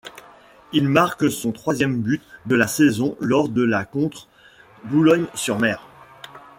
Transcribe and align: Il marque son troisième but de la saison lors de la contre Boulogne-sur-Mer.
Il 0.73 0.89
marque 0.89 1.29
son 1.29 1.51
troisième 1.51 2.01
but 2.01 2.23
de 2.47 2.55
la 2.55 2.65
saison 2.65 3.15
lors 3.19 3.49
de 3.49 3.61
la 3.61 3.85
contre 3.85 4.27
Boulogne-sur-Mer. 4.85 5.87